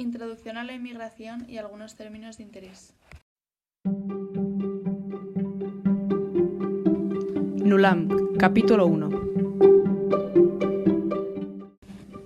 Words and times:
Introducción 0.00 0.56
a 0.56 0.64
la 0.64 0.72
inmigración 0.72 1.44
y 1.46 1.58
algunos 1.58 1.94
términos 1.94 2.38
de 2.38 2.44
interés. 2.44 2.94
NULAM, 7.62 8.08
capítulo 8.38 8.86
1. 8.86 9.08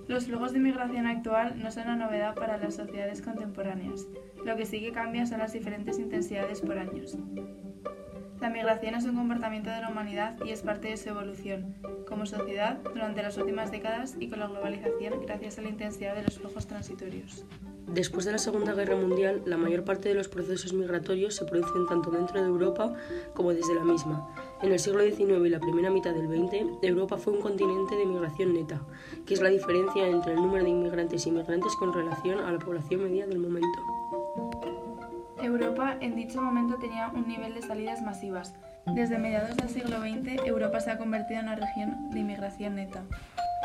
Los 0.07 0.25
flujos 0.25 0.53
de 0.53 0.59
inmigración 0.59 1.05
actual 1.05 1.61
no 1.61 1.69
son 1.69 1.83
una 1.83 1.97
novedad 1.97 2.33
para 2.35 2.57
las 2.57 2.75
sociedades 2.75 3.21
contemporáneas. 3.21 4.07
Lo 4.45 4.55
que 4.55 4.65
sí 4.65 4.79
que 4.79 4.93
cambia 4.93 5.25
son 5.25 5.39
las 5.39 5.51
diferentes 5.51 5.99
intensidades 5.99 6.61
por 6.61 6.77
años. 6.77 7.17
La 8.45 8.51
migración 8.51 8.93
es 8.93 9.05
un 9.05 9.15
comportamiento 9.15 9.71
de 9.71 9.81
la 9.81 9.89
humanidad 9.89 10.35
y 10.45 10.51
es 10.51 10.61
parte 10.61 10.89
de 10.89 10.97
su 10.97 11.09
evolución 11.09 11.73
como 12.07 12.27
sociedad 12.27 12.77
durante 12.93 13.23
las 13.23 13.35
últimas 13.39 13.71
décadas 13.71 14.17
y 14.19 14.29
con 14.29 14.37
la 14.37 14.45
globalización 14.45 15.25
gracias 15.25 15.57
a 15.57 15.63
la 15.63 15.69
intensidad 15.69 16.13
de 16.13 16.21
los 16.21 16.37
flujos 16.37 16.67
transitorios. 16.67 17.43
Después 17.87 18.23
de 18.23 18.33
la 18.33 18.37
Segunda 18.37 18.73
Guerra 18.73 18.97
Mundial, 18.97 19.41
la 19.47 19.57
mayor 19.57 19.83
parte 19.83 20.09
de 20.09 20.15
los 20.15 20.27
procesos 20.27 20.73
migratorios 20.73 21.33
se 21.33 21.45
producen 21.45 21.87
tanto 21.87 22.11
dentro 22.11 22.39
de 22.39 22.47
Europa 22.47 22.93
como 23.33 23.51
desde 23.51 23.73
la 23.73 23.83
misma. 23.83 24.29
En 24.61 24.71
el 24.71 24.77
siglo 24.77 25.01
XIX 25.01 25.43
y 25.43 25.49
la 25.49 25.59
primera 25.59 25.89
mitad 25.89 26.13
del 26.13 26.27
XX, 26.27 26.83
Europa 26.83 27.17
fue 27.17 27.33
un 27.33 27.41
continente 27.41 27.95
de 27.95 28.05
migración 28.05 28.53
neta, 28.53 28.79
que 29.25 29.33
es 29.33 29.41
la 29.41 29.49
diferencia 29.49 30.07
entre 30.07 30.33
el 30.33 30.37
número 30.37 30.63
de 30.63 30.69
inmigrantes 30.69 31.25
y 31.25 31.29
inmigrantes 31.29 31.75
con 31.77 31.91
relación 31.91 32.37
a 32.41 32.51
la 32.51 32.59
población 32.59 33.05
media 33.05 33.25
del 33.25 33.39
momento. 33.39 34.04
Europa 35.45 35.97
en 36.01 36.15
dicho 36.15 36.41
momento 36.41 36.77
tenía 36.77 37.09
un 37.09 37.27
nivel 37.27 37.53
de 37.53 37.61
salidas 37.61 38.01
masivas. 38.01 38.53
Desde 38.87 39.17
mediados 39.17 39.55
del 39.55 39.69
siglo 39.69 39.99
XX, 39.99 40.45
Europa 40.45 40.79
se 40.79 40.91
ha 40.91 40.97
convertido 40.97 41.39
en 41.39 41.45
una 41.45 41.55
región 41.55 42.09
de 42.09 42.19
inmigración 42.19 42.75
neta. 42.75 43.03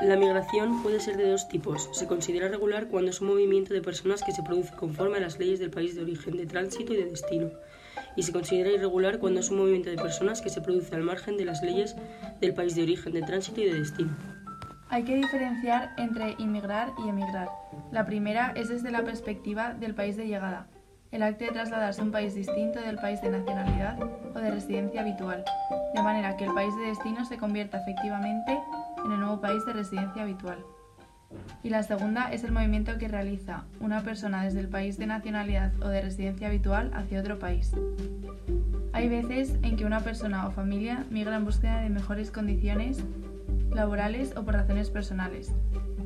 La 0.02 0.16
migración 0.16 0.82
puede 0.82 1.00
ser 1.00 1.16
de 1.16 1.30
dos 1.30 1.48
tipos. 1.48 1.90
Se 1.92 2.06
considera 2.06 2.48
regular 2.48 2.86
cuando 2.88 3.10
es 3.10 3.20
un 3.20 3.28
movimiento 3.28 3.74
de 3.74 3.82
personas 3.82 4.22
que 4.22 4.32
se 4.32 4.42
produce 4.42 4.74
conforme 4.74 5.18
a 5.18 5.20
las 5.20 5.38
leyes 5.38 5.58
del 5.58 5.70
país 5.70 5.94
de 5.94 6.02
origen, 6.02 6.36
de 6.36 6.46
tránsito 6.46 6.94
y 6.94 6.96
de 6.96 7.04
destino. 7.06 7.50
Y 8.16 8.22
se 8.22 8.32
considera 8.32 8.70
irregular 8.70 9.18
cuando 9.18 9.40
es 9.40 9.50
un 9.50 9.58
movimiento 9.58 9.90
de 9.90 9.96
personas 9.96 10.40
que 10.40 10.48
se 10.48 10.60
produce 10.60 10.94
al 10.94 11.02
margen 11.02 11.36
de 11.36 11.44
las 11.44 11.62
leyes 11.62 11.96
del 12.40 12.54
país 12.54 12.74
de 12.74 12.82
origen, 12.82 13.12
de 13.12 13.22
tránsito 13.22 13.60
y 13.60 13.66
de 13.66 13.78
destino. 13.78 14.16
Hay 14.88 15.04
que 15.04 15.16
diferenciar 15.16 15.94
entre 15.98 16.34
inmigrar 16.38 16.92
y 17.04 17.08
emigrar. 17.08 17.48
La 17.92 18.06
primera 18.06 18.52
es 18.56 18.68
desde 18.68 18.90
la 18.90 19.04
perspectiva 19.04 19.74
del 19.74 19.94
país 19.94 20.16
de 20.16 20.26
llegada, 20.26 20.66
el 21.12 21.22
acto 21.22 21.44
de 21.44 21.50
trasladarse 21.50 22.00
a 22.00 22.04
un 22.04 22.12
país 22.12 22.34
distinto 22.34 22.80
del 22.80 22.96
país 22.96 23.20
de 23.20 23.30
nacionalidad 23.30 23.98
o 24.02 24.38
de 24.38 24.50
residencia 24.50 25.00
habitual, 25.00 25.44
de 25.94 26.02
manera 26.02 26.36
que 26.36 26.44
el 26.44 26.54
país 26.54 26.74
de 26.76 26.86
destino 26.86 27.24
se 27.24 27.36
convierta 27.36 27.78
efectivamente 27.78 28.60
en 29.04 29.12
el 29.12 29.20
nuevo 29.20 29.40
país 29.40 29.64
de 29.66 29.72
residencia 29.72 30.22
habitual. 30.22 30.58
Y 31.62 31.70
la 31.70 31.82
segunda 31.82 32.32
es 32.32 32.44
el 32.44 32.52
movimiento 32.52 32.96
que 32.98 33.08
realiza 33.08 33.64
una 33.80 34.02
persona 34.02 34.44
desde 34.44 34.60
el 34.60 34.68
país 34.68 34.98
de 34.98 35.06
nacionalidad 35.06 35.72
o 35.82 35.88
de 35.88 36.00
residencia 36.00 36.48
habitual 36.48 36.90
hacia 36.94 37.20
otro 37.20 37.38
país. 37.38 37.72
Hay 38.92 39.08
veces 39.08 39.56
en 39.62 39.76
que 39.76 39.84
una 39.84 40.00
persona 40.00 40.46
o 40.46 40.50
familia 40.50 41.04
migra 41.10 41.36
en 41.36 41.44
búsqueda 41.44 41.80
de 41.80 41.90
mejores 41.90 42.30
condiciones 42.30 43.02
laborales 43.72 44.36
o 44.36 44.42
por 44.42 44.54
razones 44.54 44.90
personales, 44.90 45.52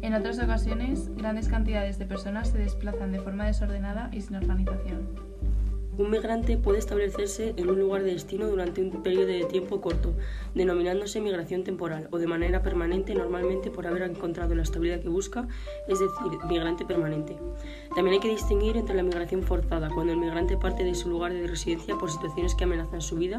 en 0.04 0.12
otras 0.12 0.38
ocasiones, 0.38 1.08
grandes 1.16 1.48
cantidades 1.48 1.98
de 1.98 2.04
personas 2.04 2.50
se 2.50 2.58
desplazan 2.58 3.10
de 3.10 3.20
forma 3.20 3.46
desordenada 3.46 4.10
y 4.12 4.20
sin 4.20 4.36
organización. 4.36 5.33
Un 5.96 6.10
migrante 6.10 6.56
puede 6.56 6.80
establecerse 6.80 7.54
en 7.56 7.70
un 7.70 7.78
lugar 7.78 8.02
de 8.02 8.12
destino 8.12 8.48
durante 8.48 8.82
un 8.82 9.04
periodo 9.04 9.26
de 9.26 9.44
tiempo 9.44 9.80
corto, 9.80 10.12
denominándose 10.52 11.20
migración 11.20 11.62
temporal, 11.62 12.08
o 12.10 12.18
de 12.18 12.26
manera 12.26 12.62
permanente, 12.62 13.14
normalmente 13.14 13.70
por 13.70 13.86
haber 13.86 14.02
encontrado 14.02 14.56
la 14.56 14.62
estabilidad 14.62 15.00
que 15.00 15.08
busca, 15.08 15.46
es 15.86 16.00
decir, 16.00 16.38
migrante 16.48 16.84
permanente. 16.84 17.38
También 17.94 18.14
hay 18.14 18.20
que 18.20 18.28
distinguir 18.28 18.76
entre 18.76 18.96
la 18.96 19.04
migración 19.04 19.44
forzada, 19.44 19.88
cuando 19.88 20.12
el 20.12 20.18
migrante 20.18 20.56
parte 20.56 20.82
de 20.82 20.96
su 20.96 21.08
lugar 21.08 21.32
de 21.32 21.46
residencia 21.46 21.96
por 21.96 22.10
situaciones 22.10 22.56
que 22.56 22.64
amenazan 22.64 23.00
su 23.00 23.14
vida 23.14 23.38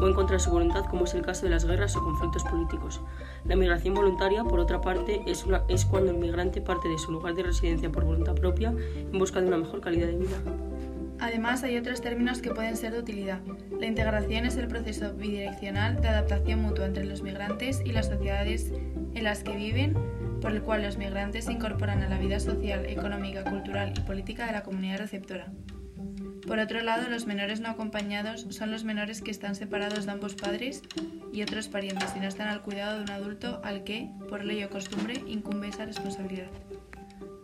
o 0.00 0.06
en 0.06 0.14
contra 0.14 0.36
de 0.36 0.40
su 0.40 0.50
voluntad, 0.50 0.84
como 0.84 1.04
es 1.04 1.14
el 1.14 1.22
caso 1.22 1.46
de 1.46 1.50
las 1.50 1.64
guerras 1.64 1.96
o 1.96 2.04
conflictos 2.04 2.44
políticos. 2.44 3.00
La 3.44 3.56
migración 3.56 3.94
voluntaria, 3.94 4.44
por 4.44 4.60
otra 4.60 4.80
parte, 4.80 5.22
es, 5.26 5.44
es 5.66 5.84
cuando 5.84 6.12
el 6.12 6.18
migrante 6.18 6.60
parte 6.60 6.88
de 6.88 6.98
su 6.98 7.10
lugar 7.10 7.34
de 7.34 7.42
residencia 7.42 7.90
por 7.90 8.04
voluntad 8.04 8.36
propia 8.36 8.72
en 8.96 9.18
busca 9.18 9.40
de 9.40 9.48
una 9.48 9.56
mejor 9.56 9.80
calidad 9.80 10.06
de 10.06 10.16
vida. 10.16 10.36
Además, 11.20 11.62
hay 11.64 11.76
otros 11.76 12.00
términos 12.00 12.40
que 12.40 12.50
pueden 12.50 12.76
ser 12.76 12.92
de 12.92 13.00
utilidad. 13.00 13.40
La 13.80 13.86
integración 13.86 14.46
es 14.46 14.56
el 14.56 14.68
proceso 14.68 15.14
bidireccional 15.14 16.00
de 16.00 16.08
adaptación 16.08 16.62
mutua 16.62 16.86
entre 16.86 17.04
los 17.04 17.22
migrantes 17.22 17.82
y 17.84 17.92
las 17.92 18.06
sociedades 18.06 18.72
en 19.14 19.24
las 19.24 19.42
que 19.42 19.56
viven, 19.56 19.94
por 20.40 20.52
el 20.52 20.62
cual 20.62 20.82
los 20.82 20.96
migrantes 20.96 21.46
se 21.46 21.52
incorporan 21.52 22.02
a 22.02 22.08
la 22.08 22.18
vida 22.18 22.38
social, 22.38 22.86
económica, 22.86 23.42
cultural 23.44 23.92
y 23.96 24.00
política 24.00 24.46
de 24.46 24.52
la 24.52 24.62
comunidad 24.62 24.98
receptora. 24.98 25.52
Por 26.46 26.60
otro 26.60 26.80
lado, 26.80 27.10
los 27.10 27.26
menores 27.26 27.60
no 27.60 27.68
acompañados 27.68 28.46
son 28.50 28.70
los 28.70 28.84
menores 28.84 29.20
que 29.20 29.30
están 29.30 29.54
separados 29.54 30.06
de 30.06 30.12
ambos 30.12 30.34
padres 30.34 30.82
y 31.32 31.42
otros 31.42 31.68
parientes 31.68 32.14
y 32.16 32.20
no 32.20 32.28
están 32.28 32.48
al 32.48 32.62
cuidado 32.62 32.96
de 32.96 33.02
un 33.02 33.10
adulto 33.10 33.60
al 33.64 33.84
que, 33.84 34.08
por 34.30 34.44
ley 34.44 34.64
o 34.64 34.70
costumbre, 34.70 35.22
incumbe 35.26 35.68
esa 35.68 35.84
responsabilidad. 35.84 36.48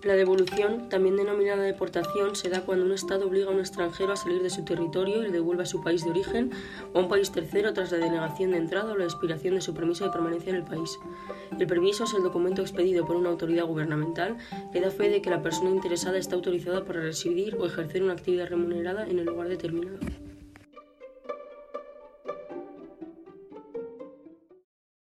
La 0.04 0.16
devolución, 0.16 0.90
también 0.90 1.16
denominada 1.16 1.62
deportación, 1.62 2.36
se 2.36 2.50
da 2.50 2.60
cuando 2.60 2.84
un 2.84 2.92
Estado 2.92 3.26
obliga 3.26 3.46
a 3.46 3.54
un 3.54 3.60
extranjero 3.60 4.12
a 4.12 4.16
salir 4.16 4.42
de 4.42 4.50
su 4.50 4.62
territorio 4.62 5.20
y 5.20 5.22
le 5.22 5.30
devuelve 5.30 5.62
a 5.62 5.66
su 5.66 5.82
país 5.82 6.04
de 6.04 6.10
origen 6.10 6.50
o 6.92 6.98
a 6.98 7.02
un 7.02 7.08
país 7.08 7.32
tercero 7.32 7.72
tras 7.72 7.90
la 7.90 7.96
denegación 7.96 8.50
de 8.50 8.58
entrada 8.58 8.92
o 8.92 8.98
la 8.98 9.04
expiración 9.04 9.54
de 9.54 9.62
su 9.62 9.72
permiso 9.72 10.04
de 10.04 10.10
permanencia 10.10 10.50
en 10.50 10.56
el 10.56 10.64
país. 10.64 10.98
El 11.58 11.66
permiso 11.66 12.04
es 12.04 12.12
el 12.12 12.22
documento 12.22 12.60
expedido 12.60 13.06
por 13.06 13.16
una 13.16 13.30
autoridad 13.30 13.64
gubernamental 13.64 14.36
que 14.74 14.82
da 14.82 14.90
fe 14.90 15.08
de 15.08 15.22
que 15.22 15.30
la 15.30 15.40
persona 15.40 15.70
interesada 15.70 16.18
está 16.18 16.36
autorizada 16.36 16.84
para 16.84 17.00
residir 17.00 17.56
o 17.56 17.64
ejercer 17.64 18.02
una 18.02 18.12
actividad 18.12 18.48
remunerada 18.48 19.06
en 19.06 19.20
el 19.20 19.24
lugar 19.24 19.48
determinado. 19.48 20.00